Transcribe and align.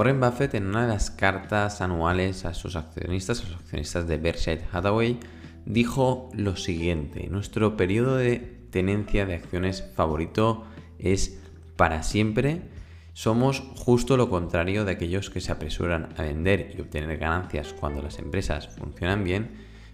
Warren 0.00 0.18
Buffett 0.18 0.54
en 0.54 0.66
una 0.66 0.86
de 0.86 0.88
las 0.88 1.10
cartas 1.10 1.82
anuales 1.82 2.46
a 2.46 2.54
sus 2.54 2.74
accionistas, 2.74 3.42
a 3.42 3.44
sus 3.44 3.56
accionistas 3.56 4.08
de 4.08 4.16
Berkshire 4.16 4.64
Hathaway, 4.72 5.20
dijo 5.66 6.30
lo 6.32 6.56
siguiente, 6.56 7.28
nuestro 7.28 7.76
periodo 7.76 8.16
de 8.16 8.38
tenencia 8.70 9.26
de 9.26 9.34
acciones 9.34 9.84
favorito 9.94 10.64
es 10.98 11.38
para 11.76 12.02
siempre. 12.02 12.62
Somos 13.12 13.60
justo 13.76 14.16
lo 14.16 14.30
contrario 14.30 14.86
de 14.86 14.92
aquellos 14.92 15.28
que 15.28 15.42
se 15.42 15.52
apresuran 15.52 16.14
a 16.16 16.22
vender 16.22 16.74
y 16.74 16.80
obtener 16.80 17.18
ganancias 17.18 17.74
cuando 17.78 18.00
las 18.00 18.18
empresas 18.18 18.68
funcionan 18.68 19.22
bien, 19.22 19.50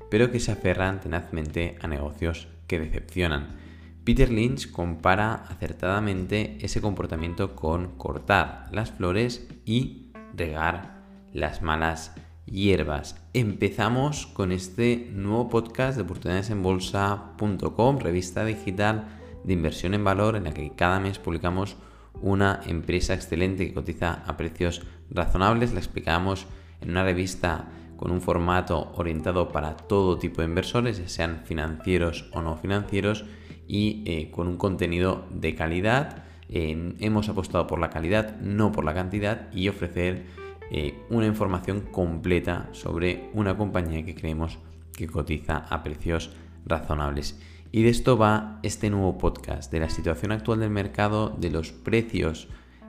pero 0.09 0.31
que 0.31 0.39
se 0.39 0.53
aferran 0.53 1.01
tenazmente 1.01 1.79
a 1.83 1.89
negocios 1.89 2.47
que 2.69 2.79
decepcionan. 2.79 3.66
Peter 4.07 4.31
Lynch 4.31 4.71
compara 4.71 5.45
acertadamente 5.49 6.59
ese 6.61 6.81
comportamiento 6.81 7.57
con 7.57 7.99
cortar 7.99 8.69
las 8.71 8.93
flores 8.93 9.49
y 9.65 10.13
regar 10.33 11.03
las 11.33 11.61
malas 11.61 12.15
hierbas. 12.45 13.21
Empezamos 13.33 14.29
con 14.29 14.53
este 14.53 15.11
nuevo 15.13 15.49
podcast 15.49 15.97
de 15.97 16.05
oportunidadesenbolsa.com, 16.05 17.99
revista 17.99 18.45
digital 18.45 19.09
de 19.43 19.53
inversión 19.53 19.93
en 19.93 20.05
valor 20.05 20.37
en 20.37 20.45
la 20.45 20.55
que 20.55 20.71
cada 20.77 21.01
mes 21.01 21.19
publicamos 21.19 21.77
una 22.23 22.61
empresa 22.65 23.13
excelente 23.13 23.67
que 23.67 23.75
cotiza 23.75 24.23
a 24.25 24.37
precios 24.37 24.83
razonables. 25.11 25.73
La 25.73 25.81
explicamos 25.81 26.47
en 26.81 26.91
una 26.91 27.03
revista 27.03 27.67
con 27.97 28.13
un 28.13 28.21
formato 28.21 28.93
orientado 28.95 29.49
para 29.49 29.77
todo 29.77 30.17
tipo 30.17 30.43
de 30.43 30.47
inversores, 30.47 30.99
ya 30.99 31.09
sean 31.09 31.43
financieros 31.45 32.31
o 32.33 32.41
no 32.41 32.57
financieros 32.57 33.25
y 33.67 34.03
eh, 34.07 34.31
con 34.31 34.49
un 34.49 34.57
contenido 34.57 35.27
de 35.31 35.55
calidad. 35.55 36.25
hemos 36.49 37.29
apostado 37.29 37.67
por 37.67 37.81
la 37.81 37.91
calidad, 37.91 38.39
no 38.41 38.71
por 38.71 38.85
la 38.85 38.95
cantidad, 38.95 39.53
y 39.53 39.69
ofrecer 39.69 40.27
eh, 40.71 40.99
una 41.11 41.27
información 41.27 41.81
completa 41.81 42.69
sobre 42.73 43.31
una 43.35 43.57
compañía 43.57 44.05
que 44.05 44.17
creemos 44.17 44.59
que 44.93 45.07
cotiza 45.07 45.59
a 45.59 45.83
precios 45.83 46.33
razonables. 46.65 47.41
Y 47.71 47.83
de 47.83 47.91
esto 47.91 48.19
va 48.19 48.59
este 48.63 48.91
nuevo 48.91 49.19
podcast, 49.19 49.71
de 49.71 49.81
la 49.81 49.91
situación 49.91 50.33
actual 50.33 50.61
del 50.61 50.71
mercado, 50.71 51.37
de 51.39 51.51
los 51.51 51.73
precios 51.73 52.49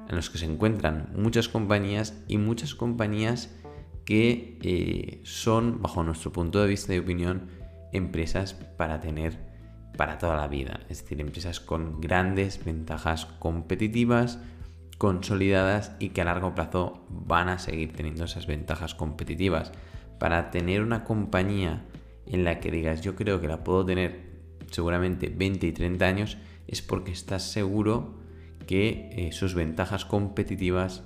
en 0.10 0.16
los 0.16 0.30
que 0.30 0.38
se 0.38 0.46
encuentran 0.46 1.12
muchas 1.16 1.50
compañías 1.50 2.24
y 2.28 2.38
muchas 2.38 2.74
compañías 2.74 3.54
que 4.06 4.58
eh, 4.62 5.20
son, 5.24 5.82
bajo 5.82 6.02
nuestro 6.02 6.32
punto 6.32 6.62
de 6.62 6.68
vista 6.68 6.96
y 6.96 7.00
opinión, 7.00 7.50
empresas 7.92 8.54
para 8.54 9.02
tener 9.02 9.38
para 9.96 10.18
toda 10.18 10.36
la 10.36 10.48
vida. 10.48 10.82
Es 10.90 11.02
decir, 11.02 11.22
empresas 11.22 11.60
con 11.60 12.02
grandes 12.02 12.64
ventajas 12.64 13.26
competitivas, 13.26 14.40
consolidadas 14.98 15.96
y 16.00 16.10
que 16.10 16.22
a 16.22 16.26
largo 16.26 16.56
plazo 16.56 17.06
van 17.10 17.50
a 17.50 17.60
seguir 17.60 17.94
teniendo 17.94 18.26
esas 18.26 18.48
ventajas 18.48 18.96
competitivas. 18.96 19.72
Para 20.20 20.50
tener 20.52 20.82
una 20.82 21.04
compañía 21.04 21.86
en 22.26 22.44
la 22.44 22.60
que 22.60 22.72
digas 22.72 23.02
yo 23.02 23.16
creo 23.16 23.40
que 23.40 23.48
la 23.48 23.64
puedo 23.64 23.86
tener 23.86 24.28
seguramente 24.72 25.30
20 25.30 25.68
y 25.68 25.72
30 25.72 26.06
años 26.06 26.38
es 26.68 26.82
porque 26.82 27.12
estás 27.12 27.44
seguro 27.44 28.20
que 28.66 29.10
eh, 29.14 29.32
sus 29.32 29.56
ventajas 29.56 30.06
competitivas 30.06 31.04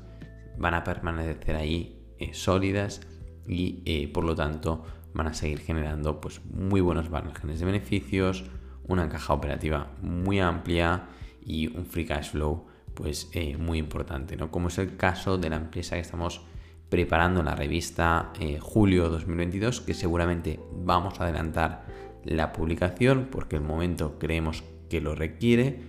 van 0.57 0.73
a 0.73 0.83
permanecer 0.83 1.55
ahí 1.55 2.01
eh, 2.17 2.33
sólidas 2.33 3.01
y 3.47 3.81
eh, 3.85 4.07
por 4.11 4.23
lo 4.23 4.35
tanto 4.35 4.83
van 5.13 5.27
a 5.27 5.33
seguir 5.33 5.59
generando 5.59 6.19
pues, 6.21 6.41
muy 6.45 6.81
buenos 6.81 7.09
márgenes 7.09 7.59
de 7.59 7.65
beneficios, 7.65 8.45
una 8.93 9.09
caja 9.09 9.33
operativa 9.33 9.91
muy 10.01 10.39
amplia 10.39 11.07
y 11.45 11.67
un 11.75 11.85
free 11.85 12.05
cash 12.05 12.31
flow 12.31 12.65
pues 12.93 13.29
eh, 13.33 13.57
muy 13.57 13.77
importante, 13.77 14.35
¿no? 14.35 14.51
Como 14.51 14.67
es 14.67 14.77
el 14.77 14.97
caso 14.97 15.37
de 15.37 15.49
la 15.49 15.55
empresa 15.55 15.95
que 15.95 16.01
estamos 16.01 16.41
preparando 16.89 17.39
en 17.39 17.45
la 17.45 17.55
revista 17.55 18.31
eh, 18.39 18.59
julio 18.59 19.09
2022, 19.09 19.81
que 19.81 19.93
seguramente 19.93 20.59
vamos 20.73 21.19
a 21.19 21.23
adelantar 21.23 21.85
la 22.25 22.51
publicación 22.51 23.29
porque 23.31 23.55
el 23.55 23.61
momento 23.61 24.19
creemos 24.19 24.63
que 24.89 24.99
lo 24.99 25.15
requiere, 25.15 25.79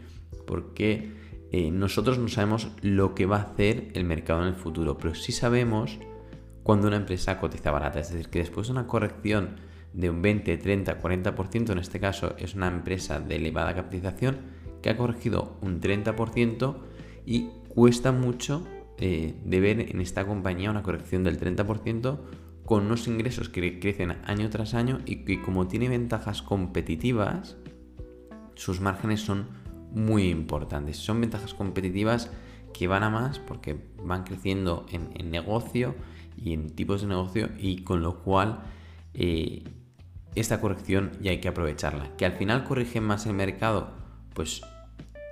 porque 0.47 1.13
eh, 1.51 1.71
nosotros 1.71 2.19
no 2.19 2.29
sabemos 2.29 2.69
lo 2.83 3.15
que 3.15 3.27
va 3.27 3.39
a 3.39 3.43
hacer 3.43 3.89
el 3.95 4.05
mercado 4.05 4.43
en 4.43 4.49
el 4.49 4.55
futuro, 4.55 4.97
pero 4.97 5.15
sí 5.15 5.33
sabemos 5.33 5.99
cuando 6.63 6.87
una 6.87 6.97
empresa 6.97 7.39
cotiza 7.39 7.73
barata, 7.73 8.01
es 8.01 8.11
decir, 8.11 8.29
que 8.29 8.39
después 8.39 8.69
de 8.69 8.73
una 8.73 8.87
corrección 8.87 9.57
de 9.93 10.11
un 10.11 10.23
20, 10.23 10.57
30, 10.57 11.01
40%, 11.01 11.71
en 11.71 11.79
este 11.79 12.01
caso 12.01 12.35
es 12.39 12.55
una 12.55 12.69
empresa 12.69 13.21
de 13.21 13.37
elevada 13.37 13.75
capitalización 13.75 14.39
que 14.83 14.91
ha 14.91 14.97
corregido 14.97 15.59
un 15.61 15.81
30% 15.81 16.77
y 17.27 17.49
cuesta 17.69 18.13
mucho 18.13 18.67
eh, 18.99 19.35
de 19.45 19.61
ver 19.61 19.81
en 19.81 20.01
esta 20.01 20.27
compañía 20.27 20.71
una 20.71 20.83
corrección 20.83 21.25
del 21.25 21.39
30% 21.39 22.19
con 22.65 22.87
unos 22.87 23.09
ingresos 23.09 23.49
que 23.49 23.81
crecen 23.81 24.13
año 24.25 24.49
tras 24.51 24.75
año 24.75 25.01
y 25.05 25.25
que 25.25 25.43
como 25.43 25.67
tiene 25.67 25.89
ventajas 25.89 26.43
competitivas, 26.43 27.57
sus 28.55 28.81
márgenes 28.81 29.21
son 29.21 29.49
muy 29.93 30.29
importantes. 30.29 30.97
Son 30.97 31.21
ventajas 31.21 31.55
competitivas 31.55 32.31
que 32.73 32.87
van 32.87 33.03
a 33.03 33.11
más 33.11 33.39
porque 33.39 33.77
van 34.03 34.25
creciendo 34.25 34.87
en, 34.91 35.31
negocio 35.31 35.95
y 36.37 36.53
en 36.53 36.71
tipos 36.71 37.03
de 37.03 37.09
negocio 37.09 37.51
y 37.59 37.83
con 37.83 38.03
lo 38.03 38.23
cual 38.23 38.61
eh, 39.15 39.65
esta 40.35 40.61
corrección 40.61 41.13
ya 41.21 41.31
hay 41.31 41.41
que 41.41 41.49
aprovecharla. 41.49 42.17
Que 42.17 42.27
al 42.27 42.33
final 42.33 42.65
corrige 42.65 43.01
más 43.01 43.27
el 43.27 43.35
mercado, 43.35 43.91
pues 44.35 44.63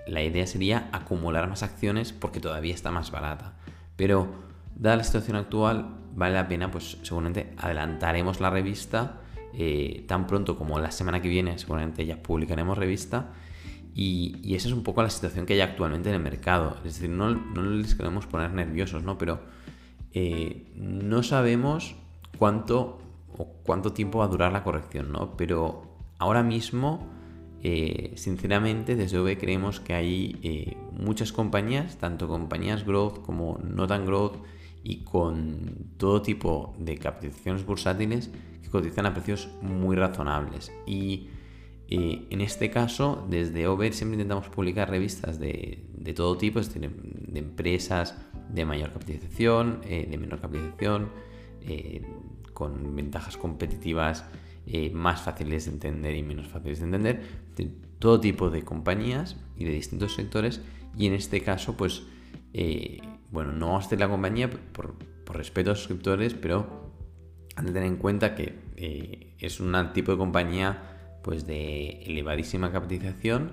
la 0.07 0.23
idea 0.23 0.47
sería 0.47 0.89
acumular 0.93 1.49
más 1.49 1.63
acciones 1.63 2.13
porque 2.13 2.41
todavía 2.41 2.75
está 2.75 2.91
más 2.91 3.11
barata. 3.11 3.55
Pero 3.97 4.29
dada 4.75 4.97
la 4.97 5.05
situación 5.05 5.37
actual, 5.37 5.97
vale 6.15 6.35
la 6.35 6.49
pena, 6.49 6.71
pues 6.71 6.99
seguramente 7.03 7.53
adelantaremos 7.57 8.41
la 8.41 8.51
revista 8.51 9.21
eh, 9.53 10.05
tan 10.07 10.27
pronto 10.27 10.57
como 10.57 10.79
la 10.79 10.91
semana 10.91 11.21
que 11.21 11.29
viene, 11.29 11.59
seguramente 11.59 12.07
ya 12.07 12.23
publicaremos 12.23 12.79
revista. 12.79 13.33
Y, 13.95 14.55
esa 14.55 14.69
es 14.69 14.75
un 14.75 14.83
poco 14.83 15.03
la 15.03 15.11
situación 15.11 15.47
que 15.47 15.55
hay 15.55 15.61
actualmente 15.61 16.09
en 16.09 16.15
el 16.15 16.23
mercado. 16.23 16.77
Es 16.85 16.95
decir, 16.95 17.11
no, 17.11 17.31
les 17.31 17.95
queremos 17.95 18.27
poner 18.27 18.53
nerviosos, 18.53 19.03
¿no? 19.03 19.19
Pero 19.19 19.41
eh, 20.13 20.73
no 20.77 21.23
sabemos 21.23 21.97
cuánto 22.39 23.01
cuánto 23.63 23.93
tiempo 23.93 24.19
va 24.19 24.27
a 24.27 24.29
durar 24.29 24.53
la 24.53 24.63
corrección, 24.63 25.13
¿no? 25.13 25.37
Pero 25.37 25.91
ahora 26.19 26.43
mismo, 26.43 27.07
eh, 27.63 28.13
sinceramente, 28.17 28.97
desde 28.97 29.19
OV 29.19 29.39
creemos 29.39 29.81
que 29.81 29.95
hay 29.95 30.39
eh, 30.43 30.77
muchas 30.93 31.33
compañías, 31.33 31.99
tanto 31.99 32.29
compañías 32.29 32.85
growth 32.85 33.21
como 33.23 33.59
no 33.63 33.87
tan 33.87 34.07
growth, 34.07 34.37
y 34.83 35.05
con 35.05 35.93
todo 35.99 36.23
tipo 36.23 36.75
de 36.79 36.97
capitalizaciones 36.97 37.67
bursátiles 37.67 38.31
que 38.63 38.71
cotizan 38.71 39.05
a 39.05 39.13
precios 39.13 39.51
muy 39.61 39.95
razonables. 39.95 40.73
Y 40.87 41.29
eh, 41.89 42.27
en 42.31 42.41
este 42.41 42.71
caso, 42.71 43.27
desde 43.29 43.67
OVER 43.67 43.93
siempre 43.93 44.15
intentamos 44.15 44.49
publicar 44.49 44.89
revistas 44.89 45.39
de, 45.39 45.85
todo 46.17 46.39
tipo, 46.39 46.61
es 46.61 46.73
decir, 46.73 46.91
de 46.91 47.39
empresas 47.39 48.17
de 48.49 48.65
mayor 48.65 48.93
capitalización, 48.93 49.81
de 49.83 50.17
menor 50.19 50.41
capitalización, 50.41 51.11
con 52.61 52.95
ventajas 52.95 53.39
competitivas 53.39 54.27
eh, 54.67 54.91
más 54.91 55.23
fáciles 55.23 55.65
de 55.65 55.73
entender 55.73 56.15
y 56.15 56.23
menos 56.23 56.47
fáciles 56.47 56.81
de 56.81 56.85
entender, 56.85 57.23
de 57.57 57.71
todo 57.99 58.21
tipo 58.21 58.51
de 58.51 58.65
compañías 58.65 59.39
y 59.57 59.65
de 59.65 59.71
distintos 59.71 60.13
sectores. 60.15 60.61
Y 60.95 61.07
en 61.07 61.15
este 61.15 61.41
caso, 61.41 61.75
pues, 61.79 62.03
eh, 62.53 63.01
bueno, 63.31 63.53
no 63.53 63.69
vamos 63.69 63.85
a 63.85 63.87
hacer 63.87 63.99
la 63.99 64.11
compañía 64.11 64.51
por, 64.51 64.95
respeto 65.33 65.71
a 65.71 65.75
suscriptores, 65.75 66.35
pero 66.35 66.93
han 67.57 67.65
de 67.65 67.73
tener 67.73 67.89
en 67.89 67.97
cuenta 67.97 68.35
que 68.35 68.59
eh, 68.77 69.37
es 69.39 69.59
un 69.59 69.75
tipo 69.95 70.13
de 70.13 70.19
compañía 70.19 71.21
pues 71.23 71.47
de 71.47 72.03
elevadísima 72.03 72.73
capitalización 72.73 73.53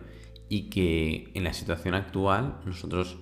y 0.49 0.69
que 0.69 1.31
en 1.33 1.43
la 1.45 1.53
situación 1.53 1.93
actual 1.93 2.59
nosotros 2.65 3.19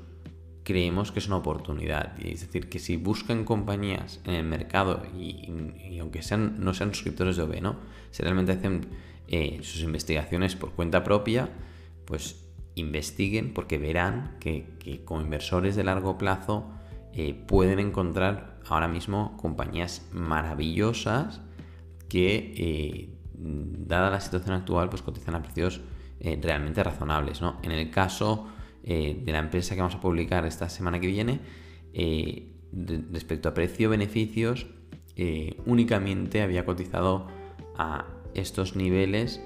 creemos 0.65 1.12
que 1.12 1.19
es 1.19 1.27
una 1.27 1.38
oportunidad. 1.38 2.19
Es 2.19 2.41
decir, 2.41 2.67
que 2.69 2.79
si 2.79 2.97
buscan 2.97 3.45
compañías 3.45 4.19
en 4.25 4.33
el 4.33 4.44
mercado 4.44 5.03
y, 5.17 6.00
aunque 6.00 6.23
sean, 6.23 6.56
no 6.59 6.73
sean 6.73 6.94
suscriptores 6.94 7.38
de 7.38 7.44
OB, 7.44 7.62
¿no? 7.62 7.77
Si 8.09 8.23
realmente 8.23 8.51
hacen 8.51 8.88
eh, 9.27 9.59
sus 9.62 9.81
investigaciones 9.81 10.56
por 10.56 10.71
cuenta 10.71 11.03
propia, 11.03 11.50
pues 12.06 12.44
investiguen 12.73 13.53
porque 13.53 13.77
verán 13.77 14.38
que, 14.39 15.03
como 15.06 15.21
inversores 15.21 15.75
de 15.75 15.83
largo 15.83 16.17
plazo 16.17 16.71
eh, 17.13 17.35
pueden 17.35 17.79
encontrar 17.79 18.59
ahora 18.67 18.88
mismo 18.88 19.38
compañías 19.38 20.07
maravillosas 20.12 21.41
que, 22.09 22.53
eh, 22.57 23.09
dada 23.38 24.09
la 24.09 24.19
situación 24.19 24.56
actual, 24.56 24.89
pues 24.89 25.03
cotizan 25.03 25.35
a 25.35 25.44
precios 25.44 25.81
realmente 26.41 26.81
razonables. 26.83 27.41
¿no? 27.41 27.59
En 27.62 27.71
el 27.71 27.91
caso 27.91 28.47
eh, 28.88 29.20
de 29.20 29.32
la 29.32 29.40
empresa 29.40 29.74
que 29.74 29.82
vamos 29.82 29.96
a 29.96 30.00
publicar 30.00 30.46
esta 30.46 30.70
semana 30.70 31.00
que 31.00 31.08
viene, 31.08 31.40
eh, 31.92 32.52
respecto 33.12 33.50
a 33.50 33.56
precio-beneficios, 33.56 34.68
eh, 35.16 35.60
únicamente 35.66 36.44
había 36.44 36.66
cotizado 36.66 37.26
a 37.78 38.06
estos 38.36 38.76
niveles 38.76 39.42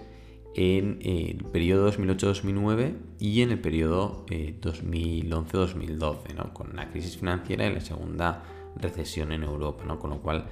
en 0.56 1.00
el 1.04 1.46
periodo 1.46 1.90
2008-2009 1.90 2.98
y 3.18 3.42
en 3.42 3.52
el 3.52 3.62
periodo 3.62 4.26
2011-2012, 4.28 6.52
con 6.52 6.76
la 6.76 6.90
crisis 6.90 7.18
financiera 7.18 7.66
y 7.66 7.74
la 7.74 7.80
segunda 7.80 8.44
recesión 8.76 9.32
en 9.32 9.44
Europa, 9.44 9.86
¿no? 9.86 10.00
Con 10.00 10.10
lo 10.10 10.22
cual, 10.22 10.50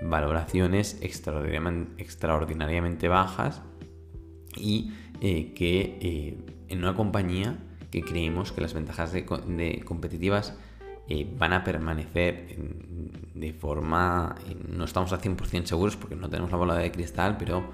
valoraciones 0.00 1.00
extraordinariamente, 1.02 3.08
bajas 3.08 3.62
y 4.56 4.92
que 5.20 6.38
en 6.74 6.82
una 6.82 6.94
compañía 6.94 7.58
que 7.90 8.02
creemos 8.02 8.52
que 8.52 8.60
las 8.60 8.74
ventajas 8.74 9.12
de, 9.12 9.24
competitivas 9.84 10.54
van 11.38 11.52
a 11.52 11.64
permanecer 11.64 12.56
de 13.34 13.52
forma, 13.52 14.34
no 14.68 14.84
estamos 14.84 15.12
al 15.12 15.20
100% 15.20 15.66
seguros 15.66 15.96
porque 15.96 16.16
no 16.16 16.28
tenemos 16.28 16.50
la 16.50 16.56
bola 16.56 16.74
de 16.76 16.90
cristal, 16.90 17.36
pero 17.36 17.64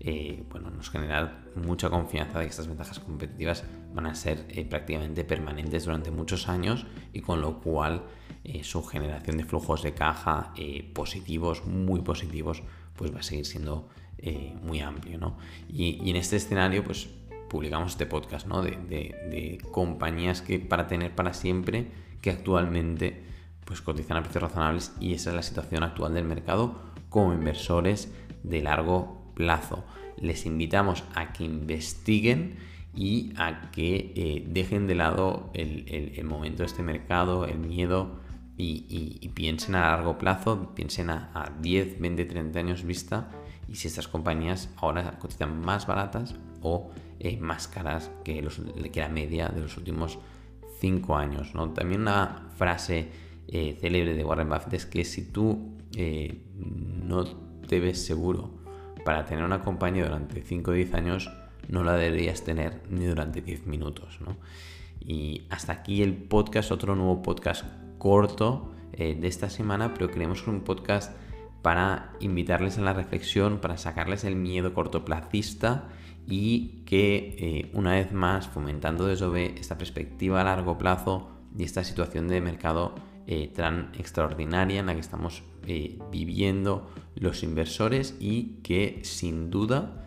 eh, 0.00 0.44
bueno, 0.50 0.70
nos 0.70 0.90
genera 0.90 1.44
mucha 1.54 1.88
confianza 1.88 2.38
de 2.38 2.44
que 2.44 2.50
estas 2.50 2.68
ventajas 2.68 3.00
competitivas 3.00 3.64
van 3.94 4.06
a 4.06 4.14
ser 4.14 4.44
eh, 4.50 4.64
prácticamente 4.64 5.24
permanentes 5.24 5.84
durante 5.84 6.10
muchos 6.10 6.48
años 6.48 6.86
y 7.12 7.20
con 7.20 7.40
lo 7.40 7.60
cual 7.60 8.02
eh, 8.44 8.62
su 8.62 8.84
generación 8.84 9.38
de 9.38 9.44
flujos 9.44 9.82
de 9.82 9.94
caja 9.94 10.52
positivos, 10.92 11.64
muy 11.66 12.02
positivos, 12.02 12.62
pues 12.94 13.14
va 13.14 13.20
a 13.20 13.22
seguir 13.22 13.46
siendo 13.46 13.88
muy 14.62 14.80
amplio. 14.80 15.18
¿no? 15.18 15.36
Y, 15.68 16.10
en 16.10 16.16
este 16.16 16.36
escenario, 16.36 16.82
pues 16.82 17.08
publicamos 17.48 17.92
este 17.92 18.06
podcast 18.06 18.46
¿no? 18.46 18.62
de, 18.62 19.58
compañías 19.70 20.42
que 20.42 20.58
para 20.58 20.86
tener 20.86 21.14
para 21.14 21.34
siempre, 21.34 21.86
que 22.20 22.30
actualmente 22.30 23.22
pues 23.64 23.80
cotizan 23.82 24.16
a 24.16 24.22
precios 24.22 24.42
razonables 24.42 24.92
y 25.00 25.14
esa 25.14 25.30
es 25.30 25.36
la 25.36 25.42
situación 25.42 25.82
actual 25.82 26.14
del 26.14 26.24
mercado 26.24 26.80
como 27.08 27.32
inversores 27.32 28.12
de 28.42 28.62
largo 28.62 29.32
plazo. 29.34 29.84
Les 30.18 30.46
invitamos 30.46 31.04
a 31.14 31.32
que 31.32 31.44
investiguen 31.44 32.56
y 32.94 33.32
a 33.36 33.70
que 33.70 34.12
eh, 34.16 34.44
dejen 34.48 34.86
de 34.86 34.94
lado 34.94 35.50
el, 35.52 36.24
momento 36.24 36.62
de 36.62 36.66
este 36.66 36.82
mercado, 36.82 37.44
el 37.44 37.58
miedo 37.58 38.20
y, 38.56 39.30
piensen 39.34 39.74
a 39.74 39.90
largo 39.90 40.16
plazo, 40.16 40.74
piensen 40.74 41.10
a, 41.10 41.52
10, 41.60 42.00
20, 42.00 42.24
30 42.24 42.58
años 42.58 42.84
vista 42.84 43.28
y 43.68 43.74
si 43.74 43.88
estas 43.88 44.08
compañías 44.08 44.70
ahora 44.76 45.18
cotizan 45.18 45.60
más 45.60 45.86
baratas 45.86 46.34
o 46.66 46.90
eh, 47.20 47.40
que, 48.24 49.00
la 49.00 49.08
media 49.08 49.48
de 49.48 49.60
los 49.60 49.76
últimos 49.76 50.18
5 50.80 51.16
años. 51.16 51.52
También 51.74 52.02
una 52.02 52.50
frase 52.56 53.08
eh, 53.48 53.76
célebre 53.80 54.14
de 54.14 54.24
Warren 54.24 54.48
Buffett 54.48 54.74
es 54.74 54.86
que 54.86 55.04
si 55.04 55.30
tú 55.30 55.72
no 55.96 57.24
te 57.66 57.80
ves 57.80 58.04
seguro 58.04 58.50
para 59.04 59.24
tener 59.24 59.44
una 59.44 59.62
compañía 59.62 60.04
durante 60.04 60.42
5 60.42 60.70
o 60.70 60.74
10 60.74 60.94
años 60.94 61.30
no 61.68 61.82
la 61.84 61.96
deberías 61.96 62.42
tener 62.44 62.82
ni 62.90 63.04
durante 63.04 63.40
10 63.40 63.66
minutos. 63.66 64.18
Y 65.00 65.46
hasta 65.50 65.72
aquí 65.72 66.02
el 66.02 66.14
podcast, 66.14 66.70
otro 66.72 66.94
nuevo 66.96 67.22
podcast 67.22 67.64
corto 67.98 68.72
eh, 68.92 69.16
de 69.18 69.28
esta 69.28 69.50
semana, 69.50 69.94
pero 69.94 70.10
queremos 70.10 70.46
un 70.46 70.60
podcast 70.60 71.14
para 71.62 72.12
invitarles 72.20 72.78
a 72.78 72.82
la 72.82 72.92
reflexión, 72.92 73.58
para 73.58 73.76
sacarles 73.76 74.24
el 74.24 74.36
miedo 74.36 74.72
cortoplacista 74.74 75.88
y 76.26 76.82
que 76.86 77.36
eh, 77.38 77.70
una 77.72 77.92
vez 77.92 78.12
más, 78.12 78.48
fomentando 78.48 79.06
desde 79.06 79.58
esta 79.58 79.78
perspectiva 79.78 80.40
a 80.40 80.44
largo 80.44 80.76
plazo 80.78 81.28
y 81.56 81.64
esta 81.64 81.84
situación 81.84 82.28
de 82.28 82.40
mercado 82.40 82.94
eh, 83.26 83.48
tan 83.54 83.92
extraordinaria 83.98 84.80
en 84.80 84.86
la 84.86 84.94
que 84.94 85.00
estamos 85.00 85.42
eh, 85.66 85.98
viviendo 86.10 86.90
los 87.14 87.42
inversores 87.42 88.16
y 88.20 88.60
que 88.62 89.00
sin 89.02 89.50
duda 89.50 90.02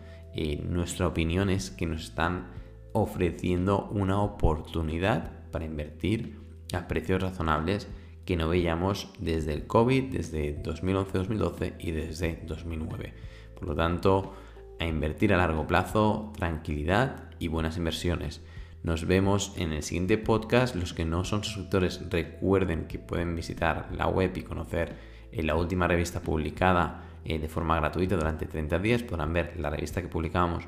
nuestra 0.68 1.08
opinión 1.08 1.50
es 1.50 1.72
que 1.72 1.86
nos 1.86 2.04
están 2.04 2.52
ofreciendo 2.92 3.88
una 3.90 4.22
oportunidad 4.22 5.32
para 5.50 5.64
invertir 5.64 6.38
a 6.72 6.86
precios 6.86 7.20
razonables 7.20 7.88
que 8.24 8.36
no 8.36 8.48
veíamos 8.48 9.08
desde 9.18 9.54
el 9.54 9.66
COVID, 9.66 10.04
desde 10.04 10.62
2011-2012 10.62 11.74
y 11.80 11.90
desde 11.90 12.40
2009. 12.46 13.12
Por 13.56 13.68
lo 13.68 13.74
tanto, 13.74 14.34
a 14.80 14.86
invertir 14.86 15.32
a 15.32 15.36
largo 15.36 15.66
plazo, 15.66 16.32
tranquilidad 16.36 17.30
y 17.38 17.48
buenas 17.48 17.76
inversiones. 17.76 18.42
Nos 18.82 19.06
vemos 19.06 19.52
en 19.56 19.72
el 19.72 19.82
siguiente 19.82 20.16
podcast. 20.16 20.74
Los 20.74 20.94
que 20.94 21.04
no 21.04 21.24
son 21.24 21.44
suscriptores 21.44 22.00
recuerden 22.10 22.86
que 22.86 22.98
pueden 22.98 23.36
visitar 23.36 23.90
la 23.96 24.08
web 24.08 24.32
y 24.36 24.42
conocer 24.42 24.96
eh, 25.32 25.42
la 25.42 25.54
última 25.54 25.86
revista 25.86 26.20
publicada 26.20 27.04
eh, 27.24 27.38
de 27.38 27.48
forma 27.48 27.76
gratuita 27.76 28.16
durante 28.16 28.46
30 28.46 28.78
días. 28.78 29.02
Podrán 29.02 29.34
ver 29.34 29.52
la 29.58 29.68
revista 29.68 30.00
que 30.00 30.08
publicamos 30.08 30.64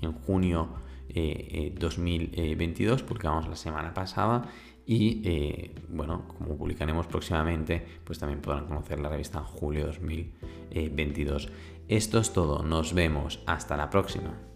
en 0.00 0.12
junio 0.12 0.68
2022, 1.08 3.00
eh, 3.00 3.04
publicamos 3.04 3.48
la 3.48 3.56
semana 3.56 3.94
pasada 3.94 4.48
y 4.86 5.72
bueno, 5.88 6.28
como 6.28 6.56
publicaremos 6.56 7.06
próximamente, 7.06 7.84
pues 8.04 8.18
también 8.18 8.40
podrán 8.40 8.66
conocer 8.66 9.00
la 9.00 9.08
revista 9.08 9.38
en 9.38 9.44
julio 9.44 9.86
2022. 9.86 11.48
Esto 11.88 12.18
es 12.18 12.32
todo, 12.32 12.62
nos 12.62 12.94
vemos, 12.94 13.40
hasta 13.46 13.76
la 13.76 13.90
próxima. 13.90 14.55